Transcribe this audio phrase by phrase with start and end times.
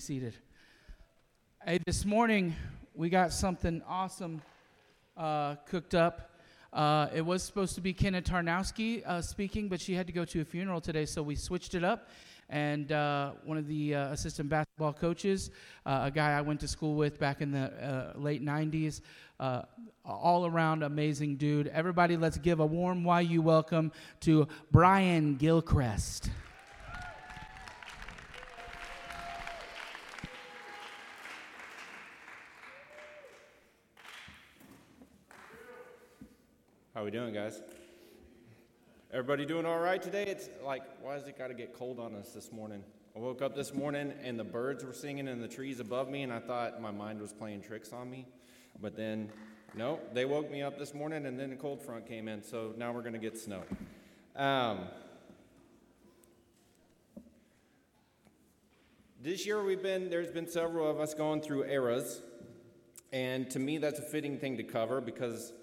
[0.00, 0.34] seated.
[1.62, 2.56] Hey, this morning
[2.94, 4.40] we got something awesome
[5.14, 6.30] uh, cooked up.
[6.72, 10.24] Uh, it was supposed to be Kenna Tarnowski uh, speaking, but she had to go
[10.24, 12.08] to a funeral today, so we switched it up.
[12.48, 15.50] And uh, one of the uh, assistant basketball coaches,
[15.84, 19.02] uh, a guy I went to school with back in the late 90s,
[20.06, 21.66] all around amazing dude.
[21.66, 26.30] Everybody, let's give a warm YU welcome to Brian Gilchriest.
[37.00, 37.62] How we doing, guys?
[39.10, 40.24] Everybody doing all right today?
[40.24, 42.84] It's like, why has it got to get cold on us this morning?
[43.16, 46.24] I woke up this morning and the birds were singing in the trees above me,
[46.24, 48.26] and I thought my mind was playing tricks on me.
[48.82, 49.30] But then,
[49.74, 52.74] no, they woke me up this morning, and then a cold front came in, so
[52.76, 53.62] now we're going to get snow.
[54.36, 54.80] Um,
[59.22, 62.20] this year, we've been, there's been several of us going through eras,
[63.10, 65.54] and to me, that's a fitting thing to cover because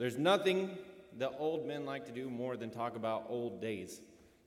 [0.00, 0.78] there's nothing
[1.18, 4.00] that old men like to do more than talk about old days.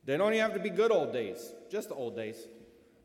[0.04, 2.48] They don't even have to be good old days, just the old days.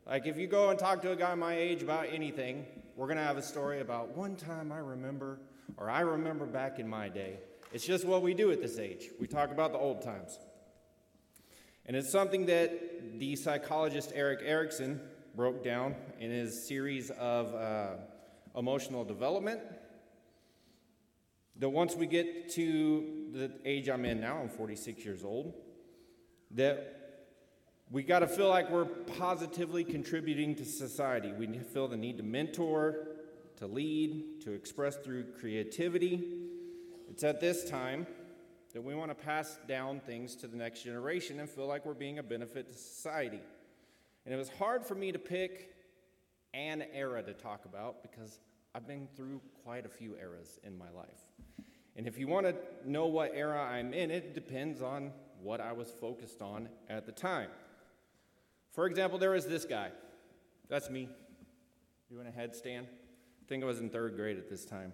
[0.04, 3.18] Like if you go and talk to a guy my age about anything, we're going
[3.18, 5.38] to have a story about one time I remember,
[5.76, 7.38] or I remember back in my day.
[7.72, 9.10] It's just what we do at this age.
[9.20, 10.36] We talk about the old times.
[11.86, 15.00] And it's something that the psychologist Erik Erikson
[15.36, 17.90] broke down in his series of uh,
[18.56, 19.60] emotional development
[21.56, 25.54] that once we get to the age I'm in now, I'm 46 years old,
[26.52, 26.96] that
[27.90, 31.32] we got to feel like we're positively contributing to society.
[31.32, 33.08] We feel the need to mentor,
[33.56, 36.22] to lead, to express through creativity.
[37.08, 38.06] It's at this time
[38.72, 41.94] that we want to pass down things to the next generation and feel like we're
[41.94, 43.40] being a benefit to society.
[44.24, 45.74] And it was hard for me to pick
[46.54, 48.38] an era to talk about because
[48.74, 51.08] I've been through quite a few eras in my life.
[51.96, 55.12] And if you want to know what era I'm in, it depends on
[55.42, 57.48] what I was focused on at the time.
[58.72, 59.90] For example, there was this guy.
[60.68, 61.08] That's me
[62.08, 62.82] doing a headstand.
[62.82, 64.92] I think I was in third grade at this time.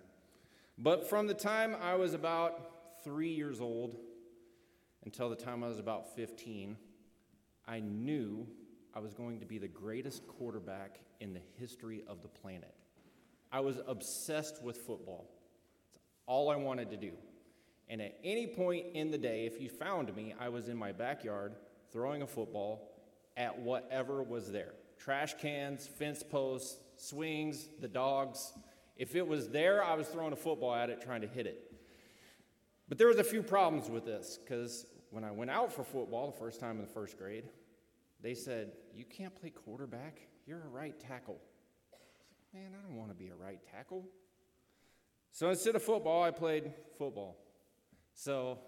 [0.78, 3.96] But from the time I was about three years old
[5.04, 6.76] until the time I was about 15,
[7.66, 8.46] I knew
[8.94, 12.74] I was going to be the greatest quarterback in the history of the planet.
[13.52, 15.28] I was obsessed with football
[16.26, 17.12] all I wanted to do.
[17.88, 20.92] And at any point in the day, if you found me, I was in my
[20.92, 21.54] backyard
[21.92, 22.90] throwing a football
[23.36, 28.52] at whatever was there trash cans, fence posts, swings, the dogs.
[28.96, 31.72] If it was there, I was throwing a football at it, trying to hit it.
[32.88, 36.30] But there was a few problems with this because when I went out for football
[36.30, 37.44] the first time in the first grade,
[38.22, 41.38] they said, You can't play quarterback, you're a right tackle.
[42.54, 44.06] Man, I don't want to be a right tackle.
[45.36, 47.36] So instead of football, I played football.
[48.14, 48.58] So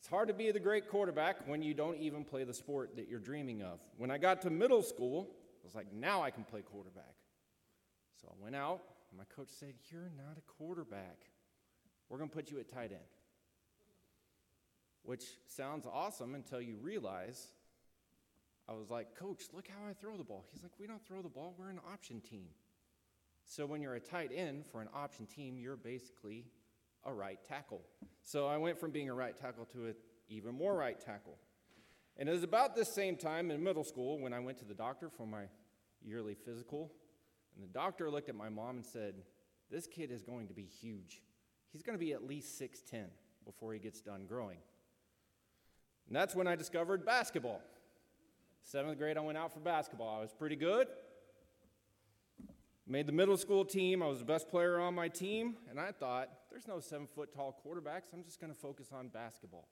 [0.00, 3.08] it's hard to be the great quarterback when you don't even play the sport that
[3.08, 3.78] you're dreaming of.
[3.96, 7.14] When I got to middle school, I was like, now I can play quarterback.
[8.20, 8.80] So I went out,
[9.12, 11.26] and my coach said, You're not a quarterback.
[12.08, 12.98] We're going to put you at tight end.
[15.04, 17.46] Which sounds awesome until you realize
[18.68, 20.44] I was like, Coach, look how I throw the ball.
[20.50, 22.48] He's like, We don't throw the ball, we're an option team.
[23.46, 26.46] So when you're a tight end for an option team, you're basically
[27.04, 27.82] a right tackle.
[28.22, 29.94] So I went from being a right tackle to an
[30.28, 31.36] even more right tackle.
[32.16, 34.74] And it was about this same time in middle school when I went to the
[34.74, 35.44] doctor for my
[36.02, 36.92] yearly physical.
[37.54, 39.14] And the doctor looked at my mom and said,
[39.70, 41.22] This kid is going to be huge.
[41.72, 43.06] He's going to be at least 6'10
[43.44, 44.58] before he gets done growing.
[46.06, 47.60] And that's when I discovered basketball.
[48.62, 50.16] Seventh grade, I went out for basketball.
[50.16, 50.86] I was pretty good.
[52.86, 54.02] Made the middle school team.
[54.02, 55.56] I was the best player on my team.
[55.70, 58.12] And I thought, there's no seven foot tall quarterbacks.
[58.12, 59.68] I'm just going to focus on basketball.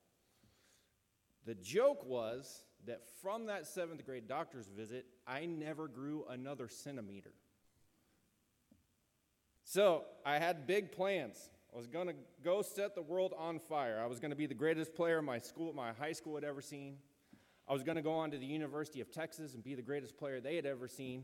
[1.45, 7.33] The joke was that from that seventh grade doctor's visit, I never grew another centimeter.
[9.63, 11.49] So I had big plans.
[11.73, 13.99] I was going to go set the world on fire.
[14.01, 16.61] I was going to be the greatest player my school, my high school had ever
[16.61, 16.97] seen.
[17.67, 20.17] I was going to go on to the University of Texas and be the greatest
[20.17, 21.23] player they had ever seen.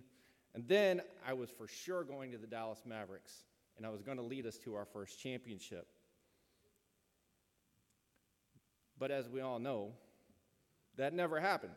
[0.53, 3.43] And then I was for sure going to the Dallas Mavericks,
[3.77, 5.87] and I was going to lead us to our first championship.
[8.97, 9.93] But as we all know,
[10.97, 11.75] that never happened.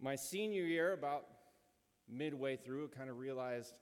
[0.00, 1.26] My senior year, about
[2.08, 3.74] midway through, I kind of realized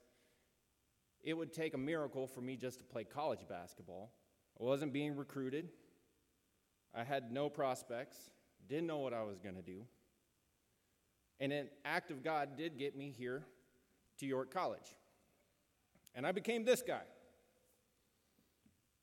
[1.23, 4.12] it would take a miracle for me just to play college basketball.
[4.61, 5.69] I wasn't being recruited,
[6.94, 8.17] I had no prospects,
[8.69, 9.85] didn't know what I was going to do.
[11.40, 13.44] And an act of God did get me here
[14.19, 14.96] to York College.
[16.14, 17.02] And I became this guy.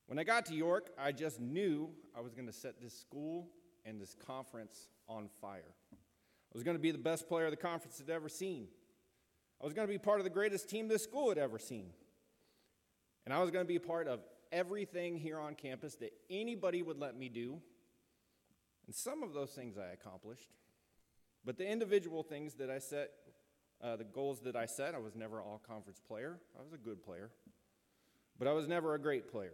[0.07, 3.47] When I got to York, I just knew I was going to set this school
[3.85, 5.73] and this conference on fire.
[5.93, 8.67] I was going to be the best player the conference had ever seen.
[9.61, 11.87] I was going to be part of the greatest team this school had ever seen.
[13.25, 14.19] And I was going to be part of
[14.51, 17.59] everything here on campus that anybody would let me do.
[18.85, 20.49] And some of those things I accomplished.
[21.45, 23.11] But the individual things that I set,
[23.81, 26.39] uh, the goals that I set, I was never all conference player.
[26.57, 27.29] I was a good player.
[28.39, 29.53] But I was never a great player.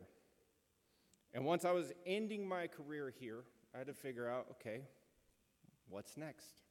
[1.33, 3.43] And once I was ending my career here,
[3.75, 4.81] I had to figure out okay,
[5.89, 6.61] what's next?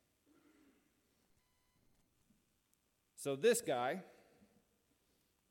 [3.16, 4.00] So, this guy,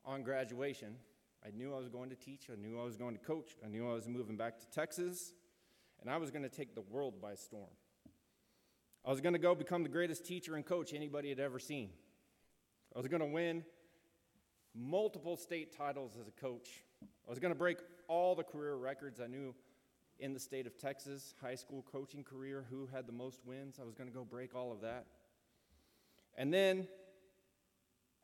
[0.04, 0.96] on graduation,
[1.46, 3.68] I knew I was going to teach, I knew I was going to coach, I
[3.68, 5.32] knew I was moving back to Texas,
[6.00, 7.70] and I was going to take the world by storm.
[9.04, 11.90] I was going to go become the greatest teacher and coach anybody had ever seen.
[12.94, 13.64] I was going to win
[14.74, 16.68] multiple state titles as a coach.
[17.26, 19.54] I was going to break all the career records I knew
[20.18, 23.78] in the state of Texas, high school coaching career, who had the most wins.
[23.80, 25.06] I was going to go break all of that.
[26.36, 26.86] And then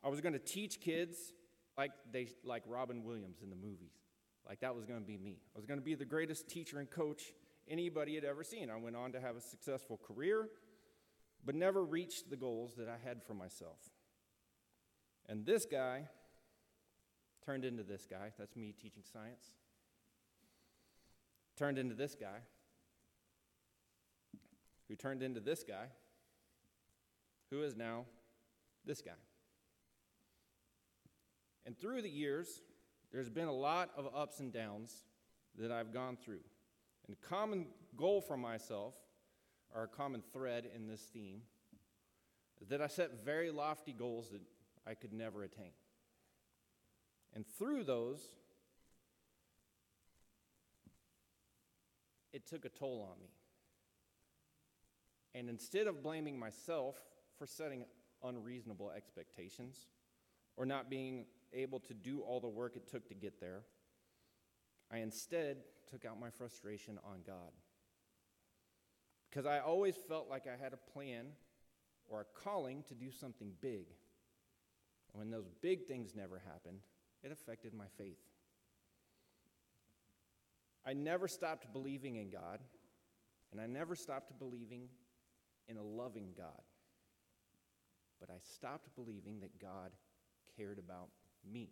[0.04, 1.32] I was going to teach kids
[1.78, 3.92] like, they, like Robin Williams in the movies.
[4.46, 5.38] Like that was going to be me.
[5.54, 7.32] I was going to be the greatest teacher and coach
[7.68, 8.70] anybody had ever seen.
[8.70, 10.48] I went on to have a successful career,
[11.46, 13.78] but never reached the goals that I had for myself.
[15.28, 16.08] And this guy
[17.44, 18.32] turned into this guy.
[18.36, 19.52] That's me teaching science.
[21.56, 22.40] Turned into this guy,
[24.88, 25.86] who turned into this guy,
[27.50, 28.04] who is now
[28.84, 29.12] this guy.
[31.64, 32.60] And through the years,
[33.12, 35.04] there's been a lot of ups and downs
[35.58, 36.40] that I've gone through.
[37.06, 37.66] And a common
[37.96, 38.94] goal for myself,
[39.76, 41.42] or a common thread in this theme,
[42.68, 44.40] that I set very lofty goals that
[44.86, 45.72] I could never attain.
[47.34, 48.20] And through those,
[52.32, 53.28] it took a toll on me.
[55.34, 56.96] And instead of blaming myself
[57.38, 57.84] for setting
[58.24, 59.88] unreasonable expectations
[60.56, 63.62] or not being able to do all the work it took to get there.
[64.90, 65.58] I instead
[65.90, 67.52] took out my frustration on God.
[69.36, 71.26] Because I always felt like I had a plan
[72.08, 73.84] or a calling to do something big.
[75.12, 76.78] And when those big things never happened,
[77.22, 78.16] it affected my faith.
[80.86, 82.60] I never stopped believing in God,
[83.52, 84.88] and I never stopped believing
[85.68, 86.62] in a loving God.
[88.18, 89.90] But I stopped believing that God
[90.56, 91.08] cared about
[91.46, 91.68] me.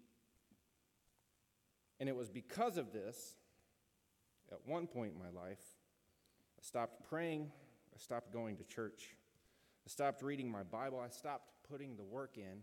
[1.98, 3.36] And it was because of this,
[4.52, 5.62] at one point in my life,
[6.64, 7.50] stopped praying,
[7.94, 9.14] I stopped going to church,
[9.86, 12.62] I stopped reading my Bible, I stopped putting the work in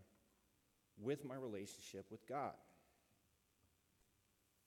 [1.00, 2.54] with my relationship with God.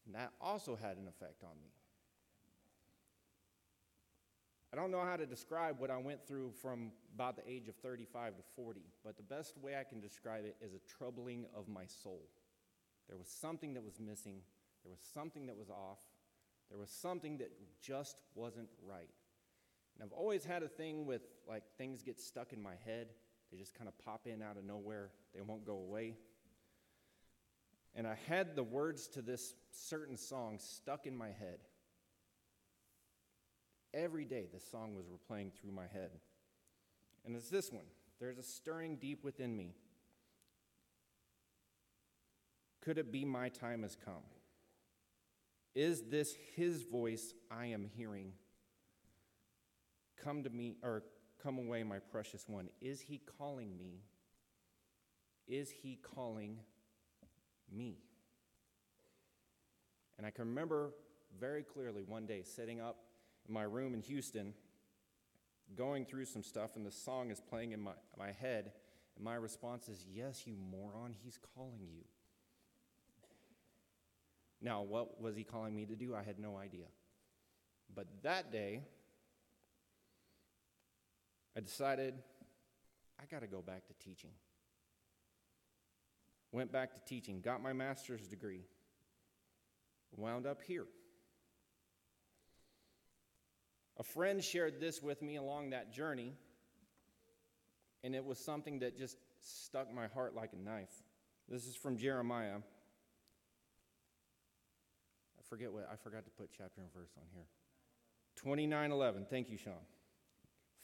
[0.06, 1.70] And that also had an effect on me.
[4.72, 7.76] I don't know how to describe what I went through from about the age of
[7.76, 11.68] 35 to 40, but the best way I can describe it is a troubling of
[11.68, 12.22] my soul.
[13.10, 14.40] There was something that was missing,
[14.84, 16.00] there was something that was off,
[16.70, 17.52] there was something that
[17.82, 19.10] just wasn't right.
[19.96, 23.08] And I've always had a thing with like things get stuck in my head,
[23.52, 26.16] they just kind of pop in out of nowhere, they won't go away.
[27.96, 31.60] And I had the words to this certain song stuck in my head.
[33.94, 36.12] Every day, this song was replaying through my head.
[37.26, 37.86] And it's this one
[38.20, 39.76] There's a stirring deep within me.
[42.82, 44.24] Could it be my time has come?
[45.74, 48.34] Is this his voice I am hearing?
[50.22, 51.04] Come to me, or
[51.42, 52.70] come away, my precious one.
[52.82, 54.02] Is he calling me?
[55.48, 56.60] Is he calling
[57.72, 57.98] me?
[60.18, 60.94] And I can remember
[61.40, 62.98] very clearly one day sitting up
[63.48, 64.54] in my room in Houston,
[65.76, 68.72] going through some stuff, and the song is playing in my, my head.
[69.16, 72.04] And my response is, Yes, you moron, he's calling you.
[74.62, 76.16] Now, what was he calling me to do?
[76.16, 76.86] I had no idea.
[77.94, 78.82] But that day,
[81.56, 82.16] I decided
[83.20, 84.32] I got to go back to teaching.
[86.52, 88.62] Went back to teaching, got my master's degree,
[90.16, 90.86] wound up here.
[93.98, 96.34] A friend shared this with me along that journey,
[98.04, 100.92] and it was something that just stuck my heart like a knife.
[101.48, 102.58] This is from Jeremiah.
[105.38, 107.46] I forget what I forgot to put chapter and verse on here.
[108.36, 109.30] 29:11.
[109.30, 109.74] Thank you, Sean.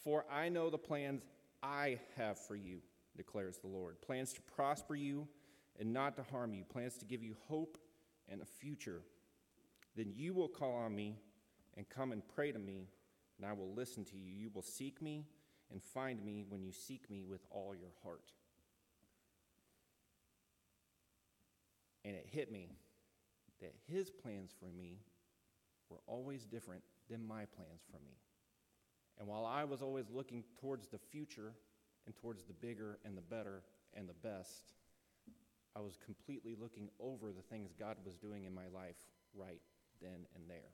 [0.03, 1.21] For I know the plans
[1.61, 2.79] I have for you,
[3.15, 4.01] declares the Lord.
[4.01, 5.27] Plans to prosper you
[5.79, 7.77] and not to harm you, plans to give you hope
[8.27, 9.01] and a future.
[9.95, 11.17] Then you will call on me
[11.77, 12.87] and come and pray to me,
[13.37, 14.31] and I will listen to you.
[14.31, 15.25] You will seek me
[15.71, 18.31] and find me when you seek me with all your heart.
[22.03, 22.69] And it hit me
[23.61, 24.99] that his plans for me
[25.89, 28.17] were always different than my plans for me.
[29.21, 31.53] And while I was always looking towards the future
[32.07, 33.61] and towards the bigger and the better
[33.93, 34.73] and the best,
[35.75, 38.97] I was completely looking over the things God was doing in my life
[39.35, 39.61] right
[40.01, 40.73] then and there.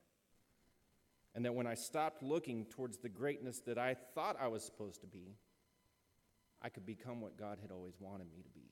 [1.36, 5.01] And that when I stopped looking towards the greatness that I thought I was supposed
[5.01, 5.36] to be,
[6.62, 8.72] I could become what God had always wanted me to be.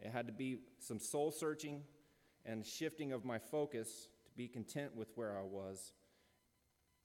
[0.00, 1.84] It had to be some soul searching
[2.44, 5.92] and shifting of my focus to be content with where I was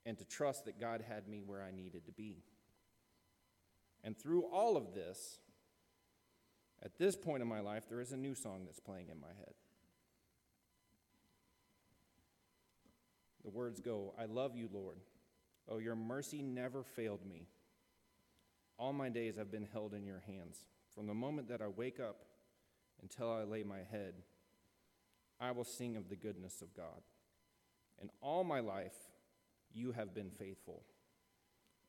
[0.10, 2.42] and to trust that God had me where I needed to be.
[4.04, 5.38] And through all of this,
[6.82, 9.28] at this point in my life, there is a new song that's playing in my
[9.28, 9.54] head.
[13.44, 14.98] The words go, I love you, Lord.
[15.68, 17.48] Oh, your mercy never failed me.
[18.80, 20.58] All my days I've been held in your hands.
[20.96, 22.18] From the moment that I wake up
[23.04, 24.16] until I lay my head,
[25.40, 27.02] I will sing of the goodness of God.
[28.02, 28.96] In all my life,
[29.74, 30.84] you have been faithful.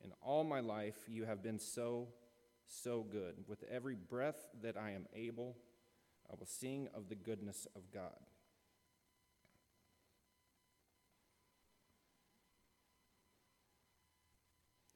[0.03, 2.07] In all my life, you have been so,
[2.67, 3.35] so good.
[3.47, 5.57] With every breath that I am able,
[6.29, 8.17] I will sing of the goodness of God.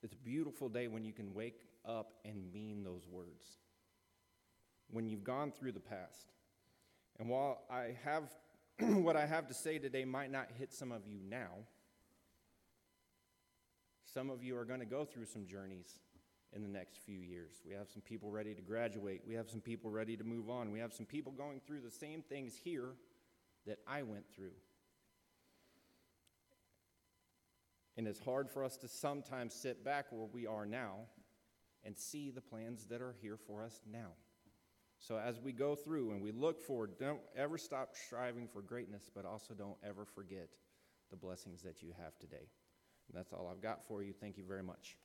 [0.02, 3.58] It's a beautiful day when you can wake up and mean those words.
[4.92, 6.32] When you've gone through the past.
[7.20, 8.24] And while I have
[8.80, 11.50] what I have to say today might not hit some of you now,
[14.16, 16.00] some of you are going to go through some journeys
[16.54, 17.56] in the next few years.
[17.68, 19.24] We have some people ready to graduate.
[19.28, 20.72] We have some people ready to move on.
[20.72, 22.94] We have some people going through the same things here
[23.68, 24.54] that I went through.
[27.98, 31.08] And it's hard for us to sometimes sit back where we are now
[31.84, 34.14] and see the plans that are here for us now.
[34.98, 39.12] So as we go through and we look forward, don't ever stop striving for greatness,
[39.14, 40.48] but also don't ever forget
[41.12, 42.48] the blessings that you have today.
[43.14, 44.14] That's all I've got for you.
[44.20, 44.98] Thank you very much.